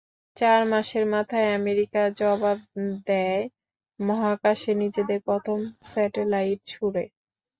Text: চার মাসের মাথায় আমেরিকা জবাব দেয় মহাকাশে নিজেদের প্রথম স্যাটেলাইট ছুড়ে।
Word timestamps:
চার 0.37 0.61
মাসের 0.69 1.05
মাথায় 1.13 1.49
আমেরিকা 1.55 2.01
জবাব 2.19 2.57
দেয় 3.07 3.43
মহাকাশে 3.99 4.71
নিজেদের 4.81 5.19
প্রথম 5.27 5.57
স্যাটেলাইট 5.85 6.59
ছুড়ে। 6.67 7.03